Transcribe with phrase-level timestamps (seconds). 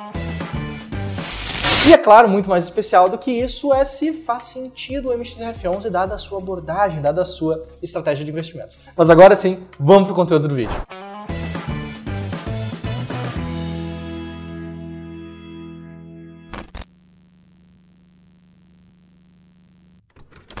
[1.87, 5.89] E é claro, muito mais especial do que isso é se faz sentido o MXRF11
[5.89, 8.77] dada a sua abordagem, dada a sua estratégia de investimentos.
[8.95, 10.98] Mas agora sim, vamos para o conteúdo do vídeo.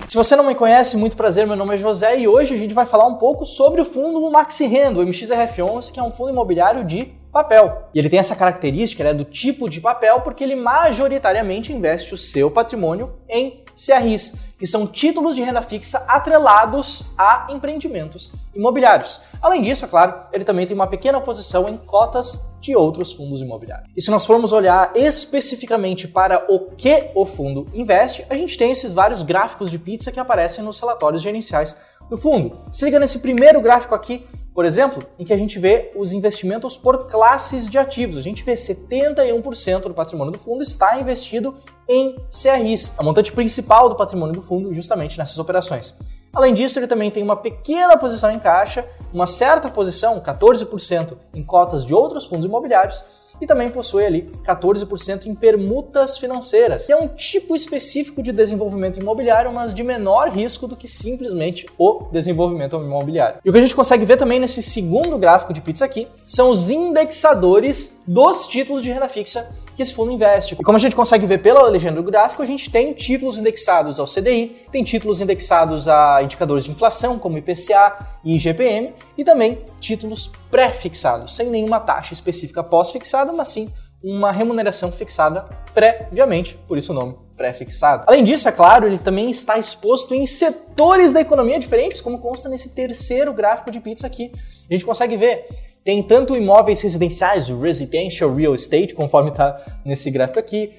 [0.09, 2.73] Se você não me conhece, muito prazer, meu nome é José e hoje a gente
[2.73, 6.31] vai falar um pouco sobre o fundo Maxi Renda, o MXRF11, que é um fundo
[6.31, 7.83] imobiliário de papel.
[7.93, 12.15] E ele tem essa característica, ele é do tipo de papel porque ele majoritariamente investe
[12.15, 19.21] o seu patrimônio em CRIs, que são títulos de renda fixa atrelados a empreendimentos imobiliários.
[19.41, 23.41] Além disso, é claro, ele também tem uma pequena posição em cotas de outros fundos
[23.41, 23.89] imobiliários.
[23.95, 28.71] E se nós formos olhar especificamente para o que o fundo investe, a gente tem
[28.71, 31.77] esses vários gráficos de pizza que aparecem nos relatórios gerenciais
[32.09, 32.57] do fundo.
[32.71, 34.27] Se liga nesse primeiro gráfico aqui,
[34.59, 38.17] por exemplo, em que a gente vê os investimentos por classes de ativos.
[38.17, 41.55] A gente vê 71% do patrimônio do fundo está investido
[41.87, 45.97] em CRIs, a montante principal do patrimônio do fundo justamente nessas operações.
[46.33, 51.41] Além disso, ele também tem uma pequena posição em caixa, uma certa posição, 14%, em
[51.41, 53.01] cotas de outros fundos imobiliários
[53.41, 58.99] e também possui ali 14% em permutas financeiras, que é um tipo específico de desenvolvimento
[58.99, 63.39] imobiliário, mas de menor risco do que simplesmente o desenvolvimento imobiliário.
[63.43, 66.49] E o que a gente consegue ver também nesse segundo gráfico de pizza aqui são
[66.49, 70.55] os indexadores dos títulos de renda fixa que esse fundo investe.
[70.59, 73.97] E como a gente consegue ver pela legenda do gráfico, a gente tem títulos indexados
[73.97, 79.59] ao CDI, tem títulos indexados a indicadores de inflação, como IPCA e IGPM, e também
[79.79, 83.67] títulos pré-fixados, sem nenhuma taxa específica pós-fixada, mas sim
[84.03, 88.03] uma remuneração fixada previamente, por isso o nome pré-fixado.
[88.07, 92.49] Além disso, é claro, ele também está exposto em setores da economia diferentes, como consta
[92.49, 94.31] nesse terceiro gráfico de pizza aqui.
[94.69, 95.47] A gente consegue ver
[95.83, 100.73] tem tanto imóveis residenciais, residential real estate, conforme está nesse gráfico aqui,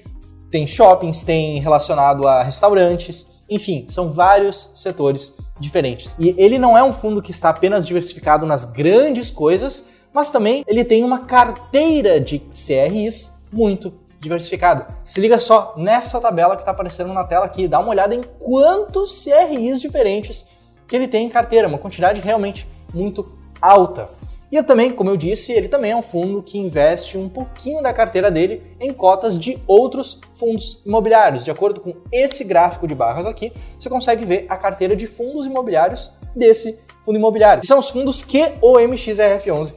[0.51, 6.15] tem shoppings, tem relacionado a restaurantes, enfim, são vários setores diferentes.
[6.17, 10.63] E ele não é um fundo que está apenas diversificado nas grandes coisas, mas também
[10.65, 14.87] ele tem uma carteira de CRIs muito diversificada.
[15.03, 18.21] Se liga só nessa tabela que está aparecendo na tela aqui, dá uma olhada em
[18.39, 20.47] quantos CRIs diferentes
[20.87, 24.09] que ele tem em carteira, uma quantidade realmente muito alta.
[24.51, 27.93] E também, como eu disse, ele também é um fundo que investe um pouquinho da
[27.93, 31.45] carteira dele em cotas de outros fundos imobiliários.
[31.45, 35.45] De acordo com esse gráfico de barras aqui, você consegue ver a carteira de fundos
[35.45, 37.61] imobiliários desse fundo imobiliário.
[37.61, 39.73] Que são os fundos que o MXRF11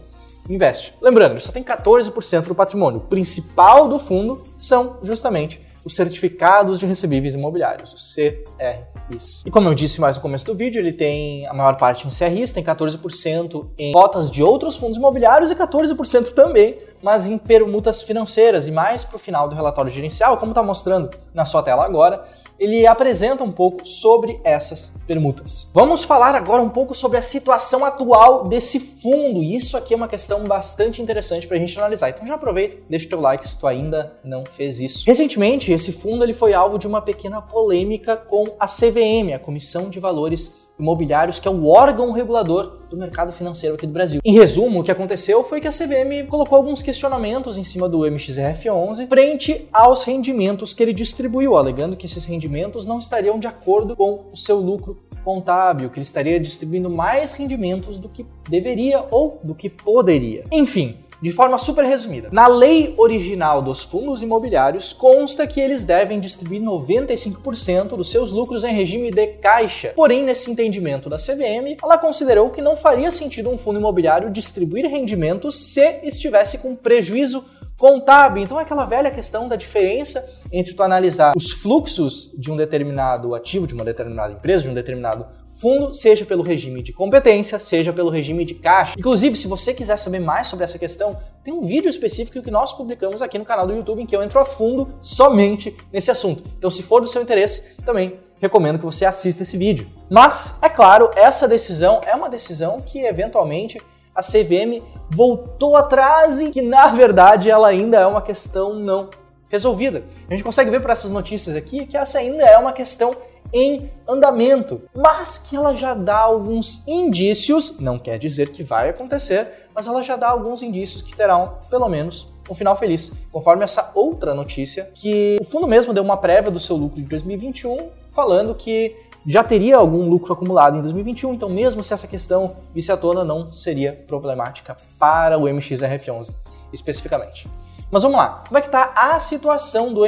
[0.51, 0.95] investe.
[1.01, 2.99] Lembrando, ele só tem 14% do patrimônio.
[2.99, 9.43] O principal do fundo são justamente os certificados de recebíveis imobiliários, os CRIs.
[9.45, 12.11] E como eu disse mais no começo do vídeo, ele tem a maior parte em
[12.11, 18.01] CRIs, tem 14% em cotas de outros fundos imobiliários e 14% também, mas em permutas
[18.01, 18.67] financeiras.
[18.67, 22.25] E mais para o final do relatório gerencial, como está mostrando na sua tela agora,
[22.59, 25.69] ele apresenta um pouco sobre essas permutas.
[25.75, 29.43] Vamos falar agora um pouco sobre a situação atual desse fundo.
[29.43, 32.09] E isso aqui é uma questão bastante interessante para a gente analisar.
[32.09, 35.05] Então já aproveita, deixa o teu like se tu ainda não fez isso.
[35.07, 39.91] Recentemente, esse fundo ele foi alvo de uma pequena polêmica com a CVM, a Comissão
[39.91, 44.21] de Valores imobiliários, que é o órgão regulador do mercado financeiro aqui do Brasil.
[44.25, 48.01] Em resumo, o que aconteceu foi que a CVM colocou alguns questionamentos em cima do
[48.01, 53.97] MXRF11 frente aos rendimentos que ele distribuiu, alegando que esses rendimentos não estariam de acordo
[53.97, 59.41] com o seu lucro contábil, que ele estaria distribuindo mais rendimentos do que deveria ou
[59.43, 60.45] do que poderia.
[60.53, 66.21] Enfim, de forma super resumida, na lei original dos fundos imobiliários consta que eles devem
[66.21, 69.95] distribuir 95% dos seus lucros em regime de caixa.
[69.97, 74.85] Porém, nesse entendimento da CVM, ela considerou que não faria sentido um fundo imobiliário distribuir
[74.85, 77.43] rendimentos se estivesse com prejuízo
[77.79, 78.43] contábil.
[78.43, 80.23] Então, é aquela velha questão da diferença
[80.53, 84.75] entre tu analisar os fluxos de um determinado ativo, de uma determinada empresa, de um
[84.75, 85.27] determinado
[85.65, 88.93] fundo, seja pelo regime de competência, seja pelo regime de caixa.
[88.99, 92.75] Inclusive, se você quiser saber mais sobre essa questão, tem um vídeo específico que nós
[92.75, 96.45] publicamos aqui no canal do YouTube em que eu entro a fundo somente nesse assunto.
[96.59, 99.89] Então, se for do seu interesse, também recomendo que você assista esse vídeo.
[100.11, 103.81] Mas, é claro, essa decisão é uma decisão que eventualmente
[104.15, 109.09] a CVM voltou atrás e que na verdade ela ainda é uma questão não
[109.49, 110.05] resolvida.
[110.29, 113.15] A gente consegue ver por essas notícias aqui que essa ainda é uma questão
[113.55, 119.69] em andamento, mas que ela já dá alguns indícios, não quer dizer que vai acontecer,
[119.73, 123.93] mas ela já dá alguns indícios que terão, pelo menos, um final feliz, conforme essa
[123.95, 127.77] outra notícia que o fundo mesmo deu uma prévia do seu lucro de 2021,
[128.13, 132.91] falando que já teria algum lucro acumulado em 2021, então mesmo se essa questão visse
[132.91, 136.35] à tona, não seria problemática para o MXRF11
[136.73, 137.49] especificamente.
[137.91, 140.01] Mas vamos lá, como é que está a situação do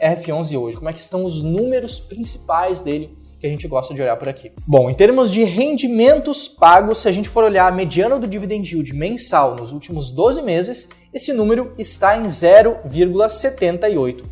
[0.00, 0.76] MXRF11 hoje?
[0.76, 4.28] Como é que estão os números principais dele que a gente gosta de olhar por
[4.28, 4.50] aqui?
[4.66, 8.72] Bom, em termos de rendimentos pagos, se a gente for olhar a mediana do dividend
[8.72, 14.24] yield mensal nos últimos 12 meses, esse número está em 0,78%.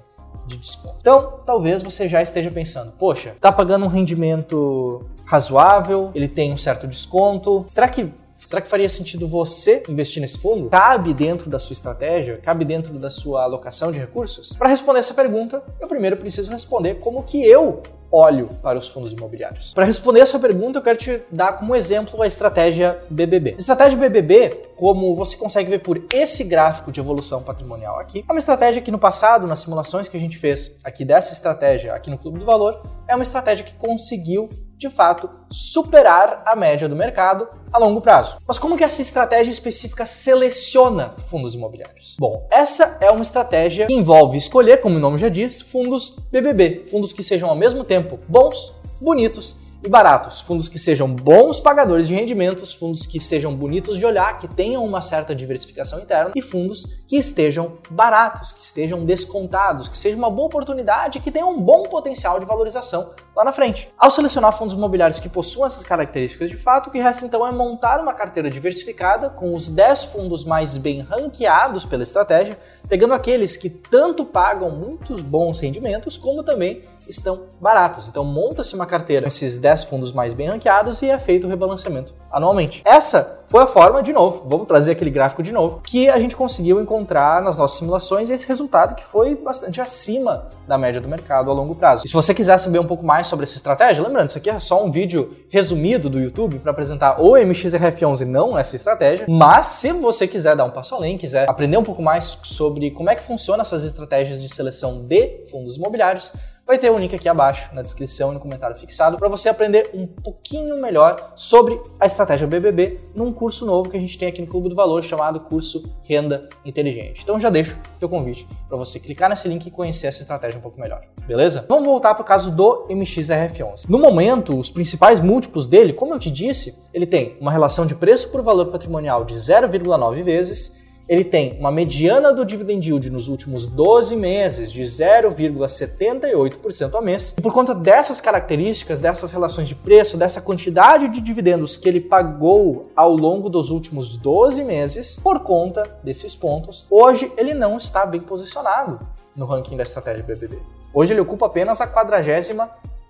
[0.46, 0.98] de desconto.
[1.00, 6.58] Então, talvez você já esteja pensando, poxa, tá pagando um rendimento razoável, ele tem um
[6.58, 7.64] certo desconto.
[7.66, 8.12] Será que
[8.46, 10.70] Será que faria sentido você investir nesse fundo?
[10.70, 12.38] Cabe dentro da sua estratégia?
[12.38, 14.54] Cabe dentro da sua alocação de recursos?
[14.54, 17.82] Para responder essa pergunta, eu primeiro preciso responder como que eu
[18.12, 19.74] olho para os fundos imobiliários.
[19.74, 23.56] Para responder essa pergunta, eu quero te dar como exemplo a estratégia BBB.
[23.56, 28.32] A estratégia BBB, como você consegue ver por esse gráfico de evolução patrimonial aqui, é
[28.32, 32.12] uma estratégia que no passado, nas simulações que a gente fez aqui dessa estratégia aqui
[32.12, 34.48] no Clube do Valor, é uma estratégia que conseguiu
[34.78, 38.38] de fato, superar a média do mercado a longo prazo.
[38.48, 42.16] Mas como que essa estratégia específica seleciona fundos imobiliários?
[42.20, 46.86] Bom, essa é uma estratégia que envolve escolher, como o nome já diz, fundos BBB,
[46.92, 52.08] fundos que sejam ao mesmo tempo bons, bonitos e baratos, fundos que sejam bons pagadores
[52.08, 56.42] de rendimentos, fundos que sejam bonitos de olhar, que tenham uma certa diversificação interna e
[56.42, 61.62] fundos que estejam baratos, que estejam descontados, que seja uma boa oportunidade, que tenham um
[61.62, 63.92] bom potencial de valorização lá na frente.
[63.98, 67.52] Ao selecionar fundos imobiliários que possuam essas características de fato, o que resta então é
[67.52, 73.58] montar uma carteira diversificada com os 10 fundos mais bem ranqueados pela estratégia, pegando aqueles
[73.58, 78.08] que tanto pagam muitos bons rendimentos, como também estão baratos.
[78.08, 81.50] Então monta-se uma carteira com esses 10 fundos mais bem ranqueados e é feito o
[81.50, 82.82] rebalanceamento anualmente.
[82.86, 86.36] Essa foi a forma, de novo, vamos trazer aquele gráfico de novo, que a gente
[86.36, 91.52] conseguiu encontrar nas nossas simulações esse resultado que foi bastante acima da média do mercado
[91.52, 92.04] a longo prazo.
[92.06, 94.60] E se você quiser saber um pouco mais sobre essa estratégia, lembrando, isso aqui é
[94.60, 99.92] só um vídeo resumido do YouTube para apresentar o MXRF11, não essa estratégia, mas se
[99.92, 103.24] você quiser dar um passo além, quiser aprender um pouco mais sobre como é que
[103.24, 106.34] funciona essas estratégias de seleção de fundos imobiliários,
[106.66, 109.90] Vai ter um link aqui abaixo na descrição e no comentário fixado para você aprender
[109.94, 114.40] um pouquinho melhor sobre a estratégia BBB num curso novo que a gente tem aqui
[114.40, 117.22] no Clube do Valor chamado curso Renda Inteligente.
[117.22, 120.58] Então já deixo o teu convite para você clicar nesse link e conhecer essa estratégia
[120.58, 121.02] um pouco melhor.
[121.28, 121.66] Beleza?
[121.68, 123.90] Vamos voltar para o caso do MXRF11.
[123.90, 127.94] No momento, os principais múltiplos dele, como eu te disse, ele tem uma relação de
[127.94, 133.28] preço por valor patrimonial de 0,9 vezes ele tem uma mediana do dividend yield nos
[133.28, 137.34] últimos 12 meses de 0,78% ao mês.
[137.38, 142.00] E por conta dessas características, dessas relações de preço, dessa quantidade de dividendos que ele
[142.00, 148.06] pagou ao longo dos últimos 12 meses, por conta desses pontos, hoje ele não está
[148.06, 149.00] bem posicionado
[149.36, 150.58] no ranking da estratégia BBB.
[150.94, 152.22] Hoje ele ocupa apenas a 40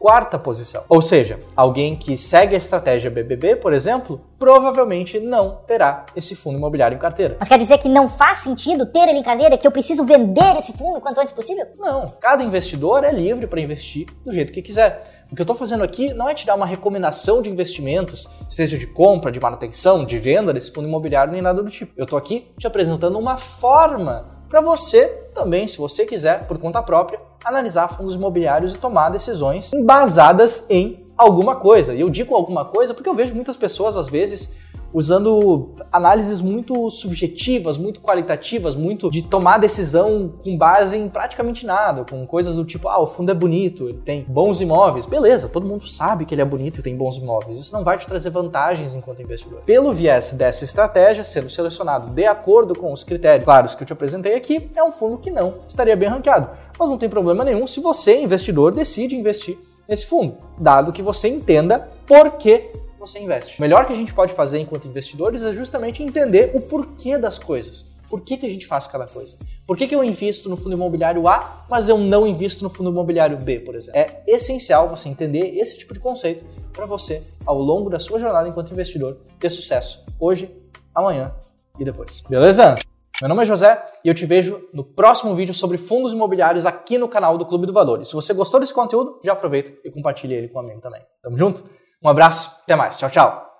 [0.03, 0.83] quarta posição.
[0.89, 6.57] Ou seja, alguém que segue a estratégia BBB, por exemplo, provavelmente não terá esse fundo
[6.57, 7.37] imobiliário em carteira.
[7.39, 10.57] Mas quer dizer que não faz sentido ter ele em carteira, que eu preciso vender
[10.57, 11.65] esse fundo o quanto antes possível?
[11.79, 15.23] Não, cada investidor é livre para investir do jeito que quiser.
[15.31, 18.77] O que eu estou fazendo aqui não é te dar uma recomendação de investimentos, seja
[18.77, 21.93] de compra, de manutenção, de venda desse fundo imobiliário, nem nada do tipo.
[21.95, 26.79] Eu estou aqui te apresentando uma forma para você também, se você quiser, por conta
[26.79, 31.95] própria, analisar fundos imobiliários e tomar decisões embasadas em alguma coisa.
[31.95, 34.55] E eu digo alguma coisa porque eu vejo muitas pessoas, às vezes,
[34.93, 42.05] usando análises muito subjetivas, muito qualitativas, muito de tomar decisão com base em praticamente nada,
[42.05, 45.05] com coisas do tipo, ah, o fundo é bonito, ele tem bons imóveis.
[45.05, 47.59] Beleza, todo mundo sabe que ele é bonito e tem bons imóveis.
[47.59, 49.61] Isso não vai te trazer vantagens enquanto investidor.
[49.61, 53.93] Pelo viés dessa estratégia, sendo selecionado de acordo com os critérios claros que eu te
[53.93, 56.49] apresentei aqui, é um fundo que não estaria bem ranqueado.
[56.77, 59.57] Mas não tem problema nenhum se você, investidor, decide investir
[59.87, 63.59] nesse fundo, dado que você entenda por que você investe.
[63.59, 67.37] O melhor que a gente pode fazer enquanto investidores é justamente entender o porquê das
[67.37, 67.91] coisas.
[68.09, 69.37] Por que, que a gente faz cada coisa?
[69.65, 72.89] Por que, que eu invisto no fundo imobiliário A, mas eu não invisto no fundo
[72.89, 73.99] imobiliário B, por exemplo?
[73.99, 78.47] É essencial você entender esse tipo de conceito para você, ao longo da sua jornada
[78.47, 80.49] enquanto investidor, ter sucesso hoje,
[80.93, 81.33] amanhã
[81.79, 82.21] e depois.
[82.29, 82.75] Beleza?
[83.21, 86.97] Meu nome é José e eu te vejo no próximo vídeo sobre fundos imobiliários aqui
[86.97, 88.01] no canal do Clube do Valor.
[88.01, 91.01] E se você gostou desse conteúdo, já aproveita e compartilha ele com um amigo também.
[91.21, 91.63] Tamo junto?
[92.03, 92.97] Um abraço, até mais.
[92.97, 93.52] Tchau, tchau.